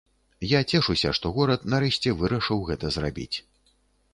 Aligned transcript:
Я 0.51 0.61
цешуся, 0.71 1.11
што 1.17 1.31
горад 1.35 1.67
нарэшце 1.73 2.15
вырашыў 2.23 2.65
гэта 2.71 2.85
зрабіць. 2.97 3.37